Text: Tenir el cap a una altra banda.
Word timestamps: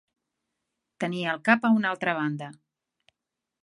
Tenir 1.05 1.21
el 1.35 1.43
cap 1.51 1.69
a 1.69 1.73
una 1.79 1.93
altra 1.93 2.19
banda. 2.25 2.53